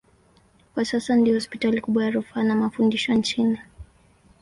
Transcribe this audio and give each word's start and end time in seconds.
Kwa 0.73 0.85
sasa 0.85 1.15
ndiyo 1.15 1.35
hospitali 1.35 1.81
kubwa 1.81 2.03
ya 2.03 2.11
rufaa 2.11 2.43
na 2.43 2.55
mafundisho 2.55 3.13
nchini. 3.13 3.59